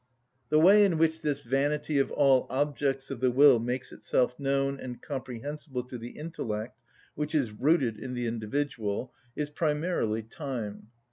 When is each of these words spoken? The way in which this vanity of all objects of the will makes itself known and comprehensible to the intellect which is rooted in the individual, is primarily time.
The 0.49 0.57
way 0.59 0.83
in 0.83 0.97
which 0.97 1.21
this 1.21 1.41
vanity 1.41 1.99
of 1.99 2.09
all 2.09 2.47
objects 2.49 3.11
of 3.11 3.19
the 3.19 3.29
will 3.29 3.59
makes 3.59 3.91
itself 3.91 4.39
known 4.39 4.79
and 4.79 4.99
comprehensible 4.99 5.83
to 5.83 5.97
the 5.99 6.17
intellect 6.17 6.79
which 7.13 7.35
is 7.35 7.51
rooted 7.51 7.99
in 7.99 8.15
the 8.15 8.25
individual, 8.25 9.13
is 9.35 9.51
primarily 9.51 10.23
time. 10.23 10.87